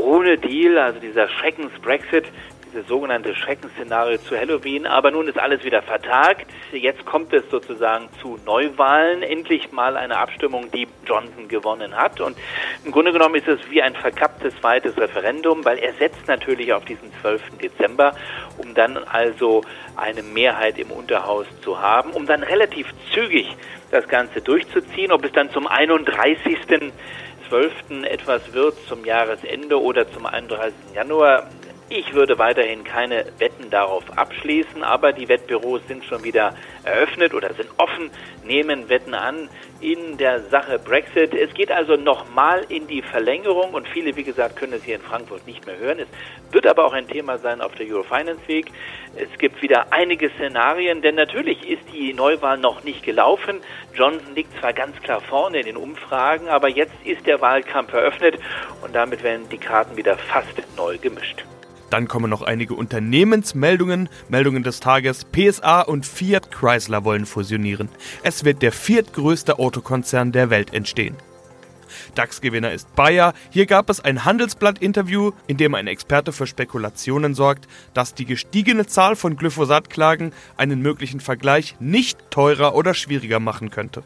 ohne 0.00 0.38
Deal, 0.38 0.78
also 0.78 1.00
dieser 1.00 1.28
Schreckens-Brexit, 1.28 2.24
dieses 2.70 2.86
sogenannte 2.86 3.34
Schreckensszenario 3.34 4.18
zu 4.18 4.36
Halloween. 4.38 4.86
Aber 4.86 5.10
nun 5.10 5.28
ist 5.28 5.38
alles 5.38 5.64
wieder 5.64 5.82
vertagt. 5.82 6.46
Jetzt 6.72 7.04
kommt 7.04 7.32
es 7.32 7.48
sozusagen 7.50 8.08
zu 8.20 8.38
Neuwahlen. 8.44 9.22
Endlich 9.22 9.72
mal 9.72 9.96
eine 9.96 10.16
Abstimmung, 10.16 10.70
die 10.70 10.86
Johnson 11.06 11.48
gewonnen 11.48 11.96
hat. 11.96 12.20
Und 12.20 12.36
im 12.84 12.92
Grunde 12.92 13.12
genommen 13.12 13.34
ist 13.34 13.48
es 13.48 13.58
wie 13.70 13.82
ein 13.82 13.94
verkapptes 13.94 14.54
zweites 14.60 14.96
Referendum, 14.96 15.64
weil 15.64 15.78
er 15.78 15.92
setzt 15.94 16.28
natürlich 16.28 16.72
auf 16.72 16.84
diesen 16.84 17.12
12. 17.20 17.58
Dezember, 17.60 18.14
um 18.58 18.74
dann 18.74 18.96
also 18.98 19.62
eine 19.96 20.22
Mehrheit 20.22 20.78
im 20.78 20.90
Unterhaus 20.90 21.46
zu 21.62 21.80
haben, 21.80 22.12
um 22.12 22.26
dann 22.26 22.42
relativ 22.42 22.86
zügig 23.12 23.56
das 23.90 24.06
Ganze 24.08 24.40
durchzuziehen. 24.40 25.12
Ob 25.12 25.24
es 25.24 25.32
dann 25.32 25.50
zum 25.50 25.66
31. 25.66 26.92
12. 27.50 28.04
etwas 28.04 28.52
wird 28.52 28.76
zum 28.86 29.04
Jahresende 29.04 29.82
oder 29.82 30.08
zum 30.12 30.24
31. 30.24 30.72
Januar. 30.94 31.48
Ich 31.92 32.14
würde 32.14 32.38
weiterhin 32.38 32.84
keine 32.84 33.24
Wetten 33.38 33.68
darauf 33.68 34.04
abschließen, 34.16 34.84
aber 34.84 35.12
die 35.12 35.28
Wettbüros 35.28 35.80
sind 35.88 36.04
schon 36.04 36.22
wieder 36.22 36.54
eröffnet 36.84 37.34
oder 37.34 37.52
sind 37.52 37.68
offen, 37.78 38.12
nehmen 38.44 38.88
Wetten 38.88 39.12
an 39.12 39.48
in 39.80 40.16
der 40.16 40.38
Sache 40.42 40.78
Brexit. 40.78 41.34
Es 41.34 41.52
geht 41.52 41.72
also 41.72 41.96
nochmal 41.96 42.64
in 42.68 42.86
die 42.86 43.02
Verlängerung 43.02 43.74
und 43.74 43.88
viele, 43.88 44.14
wie 44.14 44.22
gesagt, 44.22 44.54
können 44.54 44.74
es 44.74 44.84
hier 44.84 44.94
in 44.94 45.00
Frankfurt 45.00 45.44
nicht 45.48 45.66
mehr 45.66 45.78
hören. 45.78 45.98
Es 45.98 46.06
wird 46.52 46.68
aber 46.68 46.84
auch 46.84 46.92
ein 46.92 47.08
Thema 47.08 47.38
sein 47.38 47.60
auf 47.60 47.74
der 47.74 47.88
Eurofinance 47.88 48.46
Week. 48.46 48.70
Es 49.16 49.36
gibt 49.40 49.60
wieder 49.60 49.92
einige 49.92 50.30
Szenarien, 50.30 51.02
denn 51.02 51.16
natürlich 51.16 51.68
ist 51.68 51.82
die 51.92 52.12
Neuwahl 52.12 52.58
noch 52.58 52.84
nicht 52.84 53.02
gelaufen. 53.02 53.62
Johnson 53.94 54.36
liegt 54.36 54.56
zwar 54.60 54.72
ganz 54.74 54.96
klar 55.02 55.20
vorne 55.20 55.58
in 55.58 55.66
den 55.66 55.76
Umfragen, 55.76 56.50
aber 56.50 56.68
jetzt 56.68 56.94
ist 57.02 57.26
der 57.26 57.40
Wahlkampf 57.40 57.92
eröffnet 57.92 58.38
und 58.82 58.94
damit 58.94 59.24
werden 59.24 59.48
die 59.48 59.58
Karten 59.58 59.96
wieder 59.96 60.16
fast 60.16 60.54
neu 60.76 60.96
gemischt. 60.96 61.44
Dann 61.90 62.06
kommen 62.06 62.30
noch 62.30 62.42
einige 62.42 62.74
Unternehmensmeldungen, 62.74 64.08
Meldungen 64.28 64.62
des 64.62 64.80
Tages. 64.80 65.24
PSA 65.24 65.82
und 65.82 66.06
Fiat 66.06 66.50
Chrysler 66.50 67.04
wollen 67.04 67.26
fusionieren. 67.26 67.88
Es 68.22 68.44
wird 68.44 68.62
der 68.62 68.72
viertgrößte 68.72 69.58
Autokonzern 69.58 70.32
der 70.32 70.50
Welt 70.50 70.72
entstehen. 70.72 71.16
DAX-Gewinner 72.14 72.72
ist 72.72 72.94
Bayer. 72.94 73.34
Hier 73.50 73.66
gab 73.66 73.90
es 73.90 74.00
ein 74.00 74.24
Handelsblatt-Interview, 74.24 75.32
in 75.48 75.56
dem 75.56 75.74
ein 75.74 75.88
Experte 75.88 76.32
für 76.32 76.46
Spekulationen 76.46 77.34
sorgt, 77.34 77.66
dass 77.94 78.14
die 78.14 78.24
gestiegene 78.24 78.86
Zahl 78.86 79.16
von 79.16 79.36
Glyphosat-Klagen 79.36 80.32
einen 80.56 80.82
möglichen 80.82 81.20
Vergleich 81.20 81.76
nicht 81.80 82.30
teurer 82.30 82.74
oder 82.74 82.94
schwieriger 82.94 83.40
machen 83.40 83.70
könnte. 83.70 84.02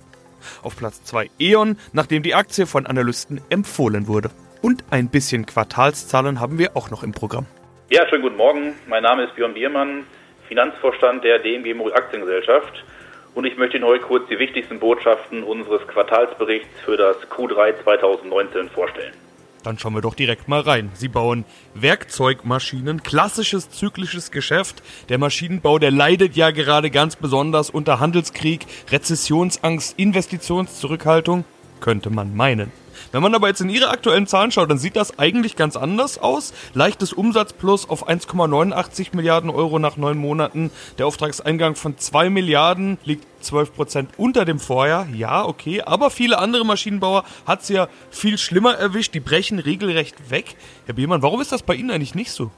Auf 0.62 0.76
Platz 0.76 1.02
2 1.04 1.30
E.ON, 1.38 1.76
nachdem 1.92 2.22
die 2.22 2.34
Aktie 2.34 2.66
von 2.66 2.86
Analysten 2.86 3.40
empfohlen 3.48 4.06
wurde. 4.06 4.30
Und 4.62 4.84
ein 4.90 5.08
bisschen 5.08 5.46
Quartalszahlen 5.46 6.40
haben 6.40 6.58
wir 6.58 6.76
auch 6.76 6.90
noch 6.90 7.02
im 7.02 7.12
Programm. 7.12 7.46
Ja, 7.94 8.08
schönen 8.08 8.22
guten 8.22 8.36
Morgen. 8.36 8.74
Mein 8.88 9.04
Name 9.04 9.22
ist 9.22 9.36
Björn 9.36 9.54
Biermann, 9.54 10.04
Finanzvorstand 10.48 11.22
der 11.22 11.38
DMG 11.38 11.74
Mobil 11.74 11.94
Aktiengesellschaft. 11.94 12.82
Und 13.36 13.44
ich 13.44 13.56
möchte 13.56 13.76
Ihnen 13.76 13.86
heute 13.86 14.02
kurz 14.02 14.28
die 14.28 14.36
wichtigsten 14.36 14.80
Botschaften 14.80 15.44
unseres 15.44 15.86
Quartalsberichts 15.86 16.80
für 16.84 16.96
das 16.96 17.16
Q3 17.30 17.84
2019 17.84 18.68
vorstellen. 18.70 19.12
Dann 19.62 19.78
schauen 19.78 19.94
wir 19.94 20.00
doch 20.00 20.16
direkt 20.16 20.48
mal 20.48 20.62
rein. 20.62 20.90
Sie 20.94 21.06
bauen 21.06 21.44
Werkzeugmaschinen, 21.74 23.04
klassisches 23.04 23.70
zyklisches 23.70 24.32
Geschäft. 24.32 24.82
Der 25.08 25.18
Maschinenbau, 25.18 25.78
der 25.78 25.92
leidet 25.92 26.34
ja 26.34 26.50
gerade 26.50 26.90
ganz 26.90 27.14
besonders 27.14 27.70
unter 27.70 28.00
Handelskrieg, 28.00 28.66
Rezessionsangst, 28.90 29.96
Investitionszurückhaltung, 30.00 31.44
könnte 31.80 32.10
man 32.10 32.34
meinen. 32.34 32.72
Wenn 33.12 33.23
man 33.23 33.34
aber 33.34 33.49
jetzt 33.49 33.61
in 33.61 33.68
ihre 33.68 33.88
aktuellen 33.88 34.26
Zahlen 34.26 34.50
schaut, 34.50 34.70
dann 34.70 34.78
sieht 34.78 34.96
das 34.96 35.18
eigentlich 35.18 35.56
ganz 35.56 35.76
anders 35.76 36.18
aus. 36.18 36.52
Leichtes 36.75 37.12
Umsatzplus 37.12 37.88
auf 37.88 38.08
1,89 38.08 39.14
Milliarden 39.14 39.50
Euro 39.50 39.78
nach 39.78 39.96
neun 39.96 40.18
Monaten. 40.18 40.70
Der 40.99 41.06
Auftragseingang 41.06 41.75
von 41.75 41.99
2 41.99 42.30
Milliarden 42.30 42.99
liegt 43.04 43.26
12 43.44 43.75
Prozent 43.75 44.11
unter 44.16 44.44
dem 44.44 44.58
Vorjahr. 44.58 45.06
Ja, 45.12 45.44
okay. 45.44 45.82
Aber 45.84 46.11
viele 46.11 46.38
andere 46.38 46.64
Maschinenbauer 46.64 47.25
hat 47.46 47.62
es 47.62 47.68
ja 47.68 47.88
viel 48.11 48.38
schlimmer 48.38 48.75
erwischt. 48.75 49.14
Die 49.14 49.20
brechen 49.20 49.58
regelrecht 49.58 50.30
weg. 50.30 50.56
Herr 50.87 50.94
Biermann, 50.94 51.23
warum 51.23 51.40
ist 51.40 51.52
das 51.52 51.62
bei 51.62 51.75
Ihnen 51.75 51.90
eigentlich 51.90 52.14
nicht 52.14 52.30
so? 52.30 52.50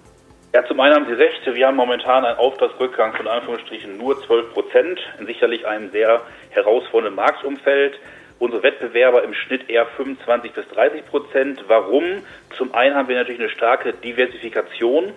Ja, 0.55 0.65
zum 0.67 0.81
einen 0.81 0.95
haben 0.95 1.07
Sie 1.07 1.13
recht. 1.13 1.45
Wir 1.45 1.67
haben 1.67 1.77
momentan 1.77 2.25
einen 2.25 2.39
Auftragsrückgang 2.39 3.15
von 3.15 3.29
Anführungsstrichen 3.29 3.99
nur 3.99 4.19
12 4.25 4.55
Prozent 4.55 4.99
in 5.19 5.27
sicherlich 5.27 5.67
einem 5.67 5.91
sehr 5.91 6.23
herausfordernden 6.51 7.15
Marktumfeld. 7.15 7.95
Unsere 8.39 8.63
Wettbewerber 8.63 9.25
im 9.25 9.33
Schnitt 9.33 9.71
eher 9.71 9.87
25 9.87 10.53
bis 10.53 10.69
30 10.69 11.07
Prozent. 11.07 11.65
Warum? 11.69 12.05
Zum 12.57 12.75
einen 12.75 12.95
haben 12.95 13.09
wir 13.09 13.17
natürlich 13.17 13.41
eine 13.41 13.49
starke 13.49 13.95
Diversifikation, 13.95 15.13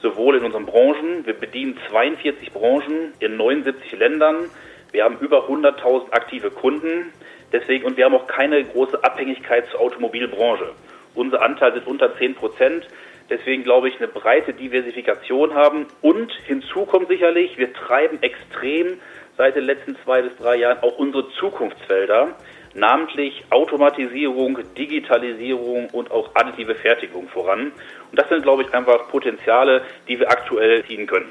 sowohl 0.00 0.36
in 0.36 0.44
unseren 0.44 0.66
Branchen. 0.66 1.26
Wir 1.26 1.34
bedienen 1.34 1.76
42 1.88 2.52
Branchen 2.52 3.12
in 3.18 3.36
79 3.36 3.98
Ländern. 3.98 4.50
Wir 4.92 5.02
haben 5.02 5.18
über 5.18 5.48
100.000 5.48 6.12
aktive 6.12 6.52
Kunden. 6.52 7.12
Deswegen, 7.52 7.86
und 7.86 7.96
wir 7.96 8.04
haben 8.04 8.14
auch 8.14 8.28
keine 8.28 8.62
große 8.62 9.02
Abhängigkeit 9.02 9.66
zur 9.70 9.80
Automobilbranche. 9.80 10.70
Unser 11.16 11.42
Anteil 11.42 11.74
sind 11.74 11.88
unter 11.88 12.16
10 12.16 12.36
Prozent. 12.36 12.86
Deswegen 13.30 13.64
glaube 13.64 13.88
ich, 13.88 13.96
eine 13.98 14.06
breite 14.06 14.52
Diversifikation 14.52 15.54
haben. 15.54 15.86
Und 16.02 16.32
hinzu 16.46 16.84
kommt 16.86 17.08
sicherlich, 17.08 17.58
wir 17.58 17.72
treiben 17.72 18.22
extrem 18.22 19.00
seit 19.36 19.56
den 19.56 19.64
letzten 19.64 19.96
zwei 20.04 20.22
bis 20.22 20.36
drei 20.36 20.56
Jahren 20.56 20.78
auch 20.82 20.98
unsere 20.98 21.30
Zukunftsfelder, 21.30 22.36
namentlich 22.74 23.44
Automatisierung, 23.50 24.58
Digitalisierung 24.76 25.88
und 25.90 26.10
auch 26.10 26.30
additive 26.34 26.74
Fertigung 26.74 27.28
voran. 27.28 27.72
Und 28.10 28.18
das 28.18 28.28
sind, 28.28 28.42
glaube 28.42 28.62
ich, 28.62 28.74
einfach 28.74 29.08
Potenziale, 29.08 29.82
die 30.08 30.18
wir 30.18 30.30
aktuell 30.30 30.84
ziehen 30.84 31.06
können. 31.06 31.28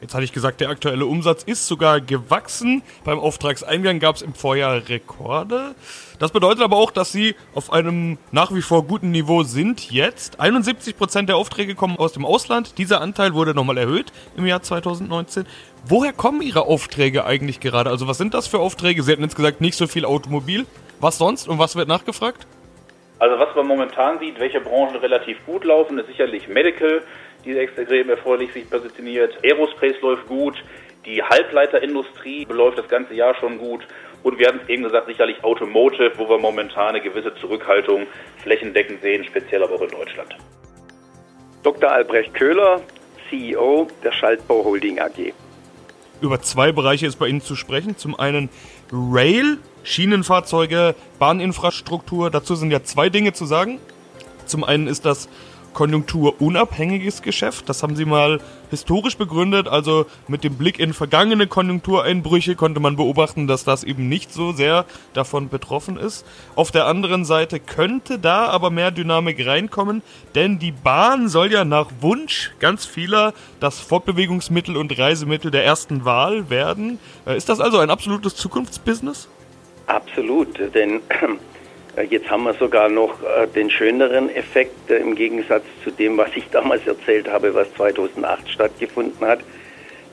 Jetzt 0.00 0.14
hatte 0.14 0.24
ich 0.24 0.32
gesagt, 0.32 0.62
der 0.62 0.70
aktuelle 0.70 1.04
Umsatz 1.04 1.42
ist 1.42 1.66
sogar 1.66 2.00
gewachsen. 2.00 2.82
Beim 3.04 3.18
Auftragseingang 3.18 3.98
gab 3.98 4.16
es 4.16 4.22
im 4.22 4.32
Vorjahr 4.32 4.88
Rekorde. 4.88 5.74
Das 6.18 6.32
bedeutet 6.32 6.62
aber 6.62 6.78
auch, 6.78 6.90
dass 6.90 7.12
sie 7.12 7.34
auf 7.54 7.70
einem 7.70 8.16
nach 8.32 8.54
wie 8.54 8.62
vor 8.62 8.84
guten 8.84 9.10
Niveau 9.10 9.42
sind 9.42 9.90
jetzt. 9.90 10.40
71 10.40 10.96
Prozent 10.96 11.28
der 11.28 11.36
Aufträge 11.36 11.74
kommen 11.74 11.98
aus 11.98 12.14
dem 12.14 12.24
Ausland. 12.24 12.78
Dieser 12.78 13.02
Anteil 13.02 13.34
wurde 13.34 13.54
nochmal 13.54 13.76
erhöht 13.76 14.10
im 14.36 14.46
Jahr 14.46 14.62
2019. 14.62 15.44
Woher 15.84 16.14
kommen 16.14 16.40
Ihre 16.40 16.62
Aufträge 16.62 17.26
eigentlich 17.26 17.60
gerade? 17.60 17.90
Also 17.90 18.08
was 18.08 18.16
sind 18.16 18.32
das 18.32 18.46
für 18.46 18.58
Aufträge? 18.58 19.02
Sie 19.02 19.12
hatten 19.12 19.22
jetzt 19.22 19.36
gesagt, 19.36 19.60
nicht 19.60 19.76
so 19.76 19.86
viel 19.86 20.06
Automobil. 20.06 20.64
Was 20.98 21.18
sonst 21.18 21.46
und 21.46 21.58
was 21.58 21.76
wird 21.76 21.88
nachgefragt? 21.88 22.46
Also 23.18 23.38
was 23.38 23.54
man 23.54 23.66
momentan 23.66 24.18
sieht, 24.18 24.40
welche 24.40 24.62
Branchen 24.62 24.96
relativ 24.96 25.44
gut 25.44 25.64
laufen, 25.64 25.98
ist 25.98 26.06
sicherlich 26.06 26.48
Medical, 26.48 27.02
die 27.44 27.56
extrem 27.56 28.10
erfreulich 28.10 28.52
sich 28.52 28.68
positioniert. 28.68 29.36
Aerospace 29.42 30.00
läuft 30.00 30.26
gut, 30.26 30.54
die 31.06 31.22
Halbleiterindustrie 31.22 32.44
beläuft 32.44 32.78
das 32.78 32.88
ganze 32.88 33.14
Jahr 33.14 33.34
schon 33.36 33.58
gut. 33.58 33.86
Und 34.22 34.38
wir 34.38 34.48
haben 34.48 34.60
es 34.62 34.68
eben 34.68 34.82
gesagt, 34.82 35.06
sicherlich 35.06 35.42
Automotive, 35.42 36.12
wo 36.18 36.28
wir 36.28 36.38
momentan 36.38 36.90
eine 36.90 37.00
gewisse 37.00 37.34
Zurückhaltung 37.36 38.06
flächendeckend 38.42 39.00
sehen, 39.00 39.24
speziell 39.24 39.62
aber 39.62 39.76
auch 39.76 39.82
in 39.82 39.90
Deutschland. 39.90 40.36
Dr. 41.62 41.90
Albrecht 41.90 42.34
Köhler, 42.34 42.82
CEO 43.30 43.88
der 44.04 44.12
Schaltbau 44.12 44.64
Holding 44.64 44.98
AG. 45.00 45.32
Über 46.20 46.42
zwei 46.42 46.70
Bereiche 46.72 47.06
ist 47.06 47.16
bei 47.16 47.28
Ihnen 47.28 47.40
zu 47.40 47.56
sprechen. 47.56 47.96
Zum 47.96 48.18
einen 48.18 48.50
Rail, 48.92 49.58
Schienenfahrzeuge, 49.84 50.94
Bahninfrastruktur. 51.18 52.30
Dazu 52.30 52.54
sind 52.54 52.70
ja 52.70 52.82
zwei 52.82 53.08
Dinge 53.08 53.32
zu 53.32 53.46
sagen. 53.46 53.78
Zum 54.44 54.64
einen 54.64 54.86
ist 54.86 55.06
das 55.06 55.30
konjunkturunabhängiges 55.72 57.22
Geschäft. 57.22 57.68
Das 57.68 57.82
haben 57.82 57.96
sie 57.96 58.04
mal 58.04 58.40
historisch 58.70 59.16
begründet. 59.16 59.68
Also 59.68 60.06
mit 60.28 60.44
dem 60.44 60.56
Blick 60.56 60.78
in 60.78 60.92
vergangene 60.92 61.46
Konjunktureinbrüche 61.46 62.54
konnte 62.54 62.80
man 62.80 62.96
beobachten, 62.96 63.46
dass 63.46 63.64
das 63.64 63.84
eben 63.84 64.08
nicht 64.08 64.32
so 64.32 64.52
sehr 64.52 64.84
davon 65.12 65.48
betroffen 65.48 65.96
ist. 65.96 66.26
Auf 66.56 66.70
der 66.70 66.86
anderen 66.86 67.24
Seite 67.24 67.60
könnte 67.60 68.18
da 68.18 68.46
aber 68.46 68.70
mehr 68.70 68.90
Dynamik 68.90 69.44
reinkommen, 69.46 70.02
denn 70.34 70.58
die 70.58 70.72
Bahn 70.72 71.28
soll 71.28 71.52
ja 71.52 71.64
nach 71.64 71.90
Wunsch 72.00 72.52
ganz 72.60 72.86
vieler 72.86 73.32
das 73.60 73.80
Fortbewegungsmittel 73.80 74.76
und 74.76 74.96
Reisemittel 74.98 75.50
der 75.50 75.64
ersten 75.64 76.04
Wahl 76.04 76.50
werden. 76.50 76.98
Äh, 77.26 77.36
ist 77.36 77.48
das 77.48 77.60
also 77.60 77.78
ein 77.78 77.90
absolutes 77.90 78.36
Zukunftsbusiness? 78.36 79.28
Absolut, 79.86 80.48
denn 80.74 81.00
jetzt 82.08 82.30
haben 82.30 82.44
wir 82.44 82.54
sogar 82.54 82.88
noch 82.88 83.22
äh, 83.22 83.46
den 83.46 83.70
schöneren 83.70 84.28
Effekt 84.34 84.90
äh, 84.90 84.96
im 84.98 85.14
Gegensatz 85.14 85.64
zu 85.84 85.90
dem, 85.90 86.16
was 86.16 86.30
ich 86.34 86.48
damals 86.52 86.86
erzählt 86.86 87.30
habe, 87.30 87.54
was 87.54 87.72
2008 87.74 88.48
stattgefunden 88.50 89.26
hat. 89.26 89.40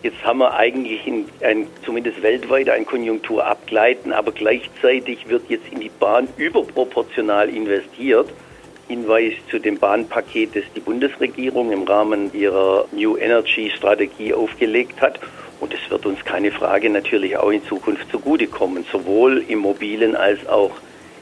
Jetzt 0.03 0.24
haben 0.24 0.39
wir 0.39 0.53
eigentlich 0.53 1.06
in 1.08 1.25
ein, 1.41 1.67
zumindest 1.84 2.22
weltweit 2.22 2.70
ein 2.70 2.86
Konjunkturabgleiten, 2.86 4.13
aber 4.13 4.32
gleichzeitig 4.32 5.27
wird 5.27 5.50
jetzt 5.50 5.65
in 5.72 5.79
die 5.79 5.89
Bahn 5.89 6.27
überproportional 6.38 7.50
investiert. 7.50 8.29
Hinweis 8.88 9.34
zu 9.50 9.60
dem 9.60 9.79
Bahnpaket, 9.79 10.56
das 10.56 10.63
die 10.75 10.79
Bundesregierung 10.79 11.72
im 11.72 11.84
Rahmen 11.84 12.32
ihrer 12.34 12.86
New 12.94 13.17
Energy 13.17 13.70
Strategie 13.75 14.34
aufgelegt 14.34 15.01
hat. 15.01 15.20
Und 15.60 15.74
es 15.74 15.89
wird 15.89 16.06
uns 16.06 16.24
keine 16.24 16.51
Frage 16.51 16.89
natürlich 16.89 17.36
auch 17.36 17.50
in 17.50 17.65
Zukunft 17.65 18.10
zugutekommen, 18.12 18.86
sowohl 18.91 19.44
im 19.48 19.60
mobilen 19.60 20.15
als 20.15 20.48
auch 20.48 20.72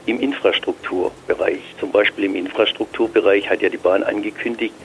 im 0.05 0.19
Infrastrukturbereich. 0.19 1.61
Zum 1.79 1.91
Beispiel 1.91 2.25
im 2.25 2.35
Infrastrukturbereich 2.35 3.49
hat 3.49 3.61
ja 3.61 3.69
die 3.69 3.77
Bahn 3.77 4.03
angekündigt, 4.03 4.75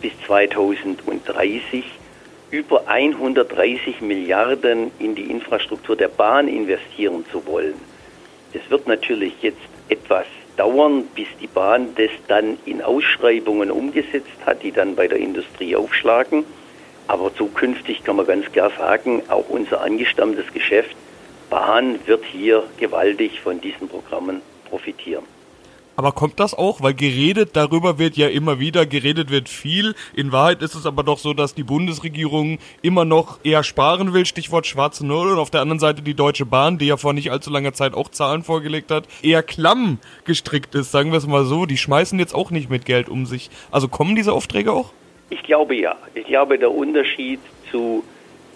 bis 0.00 0.12
2030 0.26 1.84
über 2.50 2.86
130 2.86 4.00
Milliarden 4.00 4.90
in 4.98 5.14
die 5.14 5.30
Infrastruktur 5.30 5.96
der 5.96 6.08
Bahn 6.08 6.48
investieren 6.48 7.24
zu 7.32 7.44
wollen. 7.46 7.74
Das 8.52 8.62
wird 8.70 8.86
natürlich 8.86 9.34
jetzt 9.42 9.58
etwas 9.88 10.26
dauern, 10.56 11.04
bis 11.14 11.26
die 11.40 11.46
Bahn 11.46 11.88
das 11.96 12.10
dann 12.28 12.58
in 12.64 12.82
Ausschreibungen 12.82 13.70
umgesetzt 13.70 14.38
hat, 14.44 14.62
die 14.62 14.72
dann 14.72 14.94
bei 14.94 15.08
der 15.08 15.18
Industrie 15.18 15.74
aufschlagen. 15.76 16.44
Aber 17.08 17.34
zukünftig 17.34 18.04
kann 18.04 18.16
man 18.16 18.26
ganz 18.26 18.50
klar 18.52 18.70
sagen, 18.78 19.22
auch 19.28 19.48
unser 19.48 19.80
angestammtes 19.80 20.52
Geschäft 20.52 20.96
Bahn 21.50 21.98
wird 22.06 22.24
hier 22.24 22.64
gewaltig 22.78 23.40
von 23.40 23.60
diesen 23.60 23.88
Programmen 23.88 24.42
profitieren. 24.68 25.24
Aber 25.96 26.12
kommt 26.12 26.38
das 26.38 26.52
auch? 26.52 26.82
Weil 26.82 26.92
geredet 26.92 27.50
darüber 27.54 27.98
wird 27.98 28.16
ja 28.16 28.28
immer 28.28 28.60
wieder, 28.60 28.84
geredet 28.84 29.30
wird 29.30 29.48
viel. 29.48 29.94
In 30.14 30.30
Wahrheit 30.30 30.60
ist 30.60 30.74
es 30.74 30.84
aber 30.84 31.02
doch 31.02 31.18
so, 31.18 31.32
dass 31.32 31.54
die 31.54 31.62
Bundesregierung 31.62 32.58
immer 32.82 33.06
noch 33.06 33.38
eher 33.44 33.62
sparen 33.64 34.12
will, 34.12 34.26
Stichwort 34.26 34.66
schwarze 34.66 35.06
Null. 35.06 35.32
Und 35.32 35.38
auf 35.38 35.50
der 35.50 35.62
anderen 35.62 35.78
Seite 35.78 36.02
die 36.02 36.14
Deutsche 36.14 36.44
Bahn, 36.44 36.76
die 36.76 36.86
ja 36.86 36.98
vor 36.98 37.14
nicht 37.14 37.30
allzu 37.30 37.50
langer 37.50 37.72
Zeit 37.72 37.94
auch 37.94 38.10
Zahlen 38.10 38.42
vorgelegt 38.42 38.90
hat, 38.90 39.08
eher 39.22 39.42
klamm 39.42 39.98
gestrickt 40.24 40.74
ist, 40.74 40.92
sagen 40.92 41.12
wir 41.12 41.18
es 41.18 41.26
mal 41.26 41.46
so. 41.46 41.64
Die 41.64 41.78
schmeißen 41.78 42.18
jetzt 42.18 42.34
auch 42.34 42.50
nicht 42.50 42.68
mit 42.68 42.84
Geld 42.84 43.08
um 43.08 43.24
sich. 43.24 43.48
Also 43.70 43.88
kommen 43.88 44.16
diese 44.16 44.34
Aufträge 44.34 44.72
auch? 44.72 44.92
Ich 45.30 45.42
glaube 45.42 45.74
ja. 45.74 45.96
Ich 46.14 46.26
glaube, 46.26 46.58
der 46.58 46.72
Unterschied 46.72 47.40
zu 47.70 48.04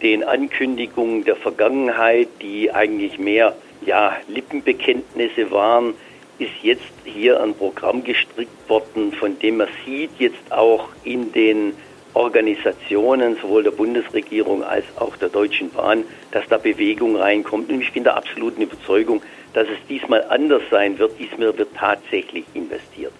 den 0.03 0.25
Ankündigungen 0.25 1.25
der 1.25 1.37
Vergangenheit, 1.37 2.29
die 2.43 2.71
eigentlich 2.71 3.19
mehr 3.19 3.55
ja, 3.85 4.17
Lippenbekenntnisse 4.29 5.51
waren, 5.51 5.95
ist 6.39 6.53
jetzt 6.63 6.93
hier 7.05 7.43
ein 7.43 7.55
Programm 7.55 8.03
gestrickt 8.03 8.69
worden, 8.69 9.13
von 9.13 9.39
dem 9.39 9.59
man 9.59 9.69
sieht 9.85 10.11
jetzt 10.19 10.51
auch 10.51 10.89
in 11.05 11.33
den 11.33 11.75
Organisationen, 12.15 13.37
sowohl 13.41 13.63
der 13.63 13.71
Bundesregierung 13.71 14.65
als 14.65 14.85
auch 14.97 15.17
der 15.17 15.29
Deutschen 15.29 15.71
Bahn, 15.71 16.05
dass 16.33 16.47
da 16.49 16.59
Bewegung 16.59 17.17
reinkommt. 17.17 17.71
Und 17.71 17.83
ich 17.83 17.93
bin 17.93 18.05
der 18.05 18.17
absoluten 18.17 18.63
Überzeugung, 18.63 19.23
dass 19.53 19.69
es 19.69 19.79
diesmal 19.89 20.25
anders 20.29 20.63
sein 20.71 20.99
wird. 20.99 21.19
Diesmal 21.19 21.57
wird 21.57 21.75
tatsächlich 21.77 22.45
investiert. 22.55 23.13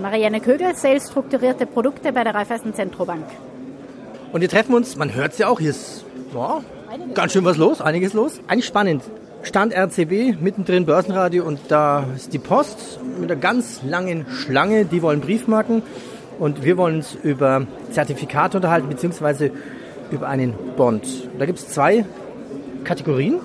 Marianne 0.00 0.40
Kögel, 0.40 0.74
Sales 0.74 1.08
strukturierte 1.08 1.66
Produkte 1.66 2.12
bei 2.12 2.24
der 2.24 2.34
Raiffeisen 2.34 2.74
Zentrobank. 2.74 3.24
Und 4.32 4.40
wir 4.40 4.48
treffen 4.48 4.74
uns, 4.74 4.96
man 4.96 5.14
hört 5.14 5.32
es 5.32 5.38
ja 5.38 5.48
auch, 5.48 5.60
hier 5.60 5.70
ist 5.70 6.04
ja, 6.34 6.62
ganz 7.14 7.32
schön 7.32 7.44
was 7.44 7.56
los, 7.56 7.80
einiges 7.80 8.12
los. 8.12 8.40
Eigentlich 8.48 8.66
spannend. 8.66 9.02
Stand 9.44 9.74
RCB, 9.74 10.40
mittendrin 10.40 10.86
Börsenradio 10.86 11.44
und 11.44 11.60
da 11.68 12.06
ist 12.16 12.32
die 12.32 12.38
Post 12.38 12.98
mit 13.20 13.30
einer 13.30 13.38
ganz 13.38 13.82
langen 13.82 14.26
Schlange, 14.30 14.86
die 14.86 15.02
wollen 15.02 15.20
Briefmarken 15.20 15.82
und 16.38 16.64
wir 16.64 16.76
wollen 16.78 16.96
uns 16.96 17.14
über 17.22 17.66
Zertifikate 17.90 18.56
unterhalten, 18.56 18.88
beziehungsweise 18.88 19.50
über 20.10 20.28
einen 20.28 20.54
Bond. 20.76 21.28
Da 21.38 21.44
gibt 21.46 21.58
es 21.58 21.68
zwei 21.68 22.06
Kategorien. 22.84 23.40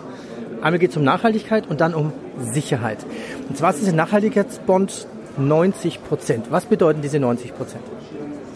Einmal 0.61 0.79
geht 0.79 0.91
es 0.91 0.97
um 0.97 1.03
Nachhaltigkeit 1.03 1.67
und 1.69 1.81
dann 1.81 1.93
um 1.93 2.13
Sicherheit. 2.39 2.99
Und 3.47 3.57
zwar 3.57 3.71
ist 3.71 3.81
dieser 3.81 3.93
Nachhaltigkeitsbond 3.93 5.07
90 5.37 6.03
Prozent. 6.03 6.47
Was 6.49 6.65
bedeuten 6.65 7.01
diese 7.01 7.19
90 7.19 7.55
Prozent? 7.55 7.83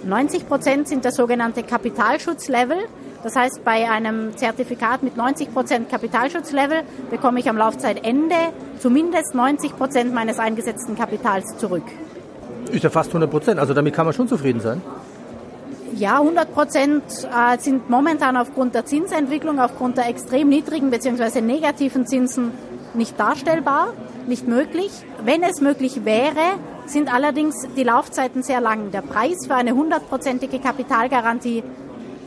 90 0.06 0.48
Prozent 0.48 0.88
sind 0.88 1.06
das 1.06 1.16
sogenannte 1.16 1.64
Kapitalschutzlevel. 1.64 2.78
Das 3.24 3.38
heißt, 3.38 3.64
bei 3.64 3.90
einem 3.90 4.36
Zertifikat 4.36 5.02
mit 5.02 5.16
90 5.16 5.54
Prozent 5.54 5.90
Kapitalschutzlevel 5.90 6.82
bekomme 7.10 7.40
ich 7.40 7.50
am 7.50 7.58
Laufzeitende 7.58 8.36
zumindest 8.80 9.34
90 9.34 9.78
Prozent 9.78 10.14
meines 10.14 10.40
eingesetzten 10.40 10.96
Kapitals 10.96 11.58
zurück. 11.58 11.84
Ist 12.72 12.84
ja 12.84 12.90
fast 12.90 13.10
100 13.10 13.32
Prozent, 13.32 13.60
also 13.60 13.74
damit 13.74 13.94
kann 13.94 14.06
man 14.06 14.14
schon 14.14 14.28
zufrieden 14.28 14.60
sein. 14.60 14.82
Ja, 15.96 16.20
100 16.20 16.54
Prozent 16.54 17.04
äh, 17.06 17.58
sind 17.60 17.90
momentan 17.90 18.36
aufgrund 18.36 18.76
der 18.76 18.86
Zinsentwicklung, 18.86 19.60
aufgrund 19.60 19.98
der 19.98 20.10
extrem 20.10 20.50
niedrigen 20.50 20.90
bzw. 20.90 21.40
negativen 21.40 22.06
Zinsen 22.08 22.52
nicht 22.94 23.20
darstellbar, 23.20 23.94
nicht 24.28 24.48
möglich. 24.48 24.92
Wenn 25.24 25.44
es 25.44 25.62
möglich 25.62 26.04
wäre, 26.04 26.58
sind 26.86 27.14
allerdings 27.14 27.56
die 27.78 27.84
Laufzeiten 27.84 28.44
sehr 28.44 28.60
lang. 28.60 28.92
Der 28.92 29.02
Preis 29.02 29.46
für 29.48 29.56
eine 29.56 29.74
hundertprozentige 29.74 30.60
Kapitalgarantie 30.60 31.64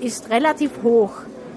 ist 0.00 0.30
relativ 0.30 0.70
hoch. 0.82 1.12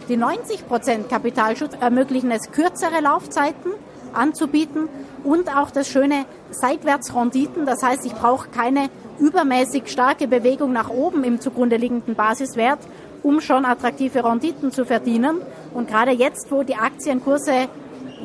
Die 0.07 0.17
90% 0.17 1.07
Kapitalschutz 1.09 1.73
ermöglichen 1.79 2.31
es, 2.31 2.51
kürzere 2.51 3.01
Laufzeiten 3.01 3.71
anzubieten 4.13 4.89
und 5.23 5.55
auch 5.55 5.69
das 5.71 5.87
schöne 5.87 6.25
Seitwärtsrenditen. 6.51 7.65
Das 7.65 7.83
heißt, 7.83 8.05
ich 8.05 8.13
brauche 8.13 8.49
keine 8.49 8.89
übermäßig 9.19 9.83
starke 9.87 10.27
Bewegung 10.27 10.73
nach 10.73 10.89
oben 10.89 11.23
im 11.23 11.39
zugrunde 11.39 11.77
liegenden 11.77 12.15
Basiswert, 12.15 12.79
um 13.21 13.41
schon 13.41 13.65
attraktive 13.65 14.23
Renditen 14.23 14.71
zu 14.71 14.85
verdienen. 14.85 15.41
Und 15.73 15.89
gerade 15.89 16.11
jetzt, 16.11 16.51
wo 16.51 16.63
die 16.63 16.75
Aktienkurse 16.75 17.67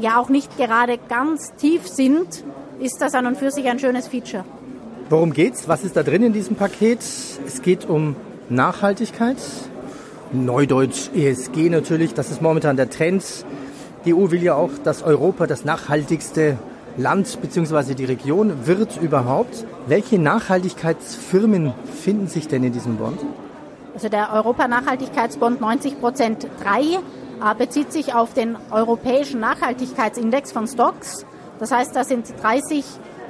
ja 0.01 0.19
auch 0.19 0.29
nicht 0.29 0.57
gerade 0.57 0.99
ganz 1.09 1.53
tief 1.57 1.87
sind, 1.87 2.45
ist 2.81 3.01
das 3.01 3.15
an 3.15 3.27
und 3.27 3.37
für 3.37 3.51
sich 3.51 3.67
ein 3.67 3.79
schönes 3.79 4.09
Feature. 4.09 4.45
Worum 5.11 5.33
geht's? 5.33 5.69
Was 5.69 5.85
ist 5.85 5.97
da 5.97 6.03
drin 6.03 6.23
in 6.23 6.33
diesem 6.33 6.57
Paket? 6.57 7.01
Es 7.01 7.61
geht 7.63 7.89
um 7.89 8.17
Nachhaltigkeit. 8.49 9.37
Neudeutsch 10.35 11.11
ESG 11.15 11.71
natürlich, 11.71 12.13
das 12.13 12.31
ist 12.31 12.43
momentan 12.43 12.77
der 12.77 12.91
Trend. 12.91 13.25
Die 14.05 14.13
EU 14.13 14.31
will 14.31 14.43
ja 14.43 14.55
auch, 14.55 14.71
dass 14.83 15.03
Europa 15.03 15.47
das 15.47 15.65
nachhaltigste 15.65 16.59
Land 16.97 17.41
bzw. 17.41 17.95
die 17.95 18.05
Region 18.05 18.67
wird 18.67 19.01
überhaupt. 19.01 19.65
Welche 19.87 20.19
Nachhaltigkeitsfirmen 20.19 21.73
finden 22.03 22.27
sich 22.27 22.49
denn 22.49 22.65
in 22.65 22.73
diesem 22.73 22.97
Bond? 22.97 23.21
Also 23.95 24.09
der 24.09 24.33
Europa-Nachhaltigkeitsbond 24.33 25.61
90 25.61 26.01
Prozent 26.01 26.49
3 26.63 26.81
äh, 26.81 27.55
bezieht 27.57 27.93
sich 27.93 28.15
auf 28.15 28.35
den 28.35 28.57
europäischen 28.71 29.41
Nachhaltigkeitsindex 29.41 30.51
von 30.51 30.67
Stocks. 30.67 31.25
Das 31.61 31.71
heißt, 31.71 31.95
da 31.95 32.03
sind 32.03 32.35
30 32.43 32.85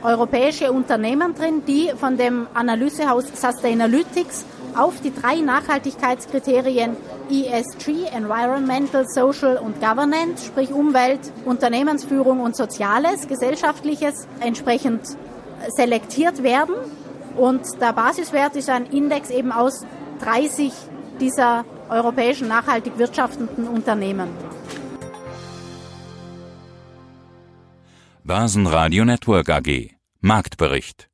europäische 0.05 0.71
Unternehmen 0.71 1.35
drin, 1.35 1.63
die 1.67 1.91
von 1.99 2.17
dem 2.17 2.47
Analysehaus 2.55 3.25
Sustainalytics 3.35 4.45
auf 4.77 5.01
die 5.01 5.13
drei 5.15 5.37
Nachhaltigkeitskriterien 5.37 6.97
ESG, 7.31 8.07
Environmental, 8.13 9.07
Social 9.09 9.57
und 9.57 9.81
Governance, 9.81 10.47
sprich 10.47 10.73
Umwelt, 10.73 11.21
Unternehmensführung 11.45 12.41
und 12.41 12.55
Soziales, 12.55 13.27
Gesellschaftliches, 13.29 14.29
entsprechend 14.41 15.01
selektiert 15.69 16.43
werden. 16.43 16.75
Und 17.37 17.63
der 17.81 17.93
Basiswert 17.93 18.57
ist 18.57 18.69
ein 18.69 18.87
Index 18.87 19.31
eben 19.31 19.53
aus 19.53 19.85
30 20.21 20.73
dieser 21.21 21.65
europäischen 21.89 22.49
nachhaltig 22.49 22.99
wirtschaftenden 22.99 23.69
Unternehmen. 23.69 24.29
Börsenradio 28.25 29.05
Network 29.05 29.51
AG 29.51 29.94
Marktbericht 30.25 31.11